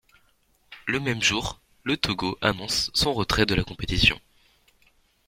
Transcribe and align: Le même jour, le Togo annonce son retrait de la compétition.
Le 0.87 0.99
même 0.99 1.21
jour, 1.21 1.61
le 1.83 1.95
Togo 1.95 2.35
annonce 2.41 2.89
son 2.95 3.13
retrait 3.13 3.45
de 3.45 3.53
la 3.53 3.63
compétition. 3.63 4.19